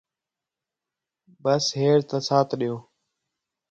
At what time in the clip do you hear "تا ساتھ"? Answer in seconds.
2.09-2.53